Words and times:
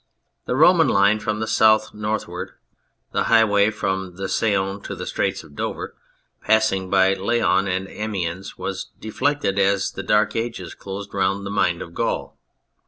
The 0.47 0.55
Roman 0.55 0.87
line 0.87 1.19
from 1.19 1.41
the 1.41 1.47
south 1.47 1.93
northward, 1.93 2.53
the 3.11 3.25
highway 3.25 3.69
from 3.69 4.15
the 4.15 4.27
Saone 4.27 4.81
to 4.81 4.95
the 4.95 5.05
Straits 5.05 5.43
of 5.43 5.55
Dover, 5.55 5.93
passing 6.41 6.89
by 6.89 7.13
Laon 7.13 7.67
and 7.67 7.87
Amiens, 7.87 8.57
was 8.57 8.89
deflected 8.99 9.59
as 9.59 9.91
the 9.91 10.01
Dark 10.01 10.35
Ages 10.35 10.73
closed 10.73 11.13
round 11.13 11.45
the 11.45 11.51
mind 11.51 11.83
of 11.83 11.93
Gaul. 11.93 12.35